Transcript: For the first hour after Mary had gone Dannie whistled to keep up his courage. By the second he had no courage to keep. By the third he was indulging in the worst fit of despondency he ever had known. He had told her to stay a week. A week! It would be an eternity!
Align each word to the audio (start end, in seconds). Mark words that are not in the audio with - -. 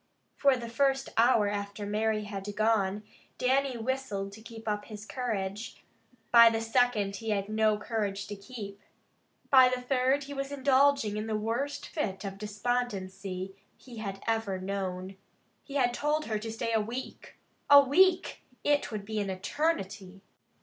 For 0.35 0.57
the 0.57 0.67
first 0.67 1.09
hour 1.15 1.47
after 1.47 1.85
Mary 1.85 2.23
had 2.23 2.55
gone 2.55 3.03
Dannie 3.37 3.77
whistled 3.77 4.31
to 4.31 4.41
keep 4.41 4.67
up 4.67 4.85
his 4.85 5.05
courage. 5.05 5.83
By 6.31 6.49
the 6.49 6.59
second 6.59 7.17
he 7.17 7.29
had 7.29 7.47
no 7.47 7.77
courage 7.77 8.25
to 8.25 8.35
keep. 8.35 8.81
By 9.51 9.69
the 9.69 9.79
third 9.79 10.23
he 10.23 10.33
was 10.33 10.51
indulging 10.51 11.17
in 11.17 11.27
the 11.27 11.35
worst 11.37 11.85
fit 11.85 12.23
of 12.25 12.39
despondency 12.39 13.55
he 13.77 14.01
ever 14.25 14.53
had 14.55 14.63
known. 14.63 15.17
He 15.63 15.75
had 15.75 15.93
told 15.93 16.25
her 16.25 16.39
to 16.39 16.51
stay 16.51 16.73
a 16.73 16.81
week. 16.81 17.35
A 17.69 17.79
week! 17.79 18.41
It 18.63 18.91
would 18.91 19.05
be 19.05 19.19
an 19.19 19.29
eternity! 19.29 20.23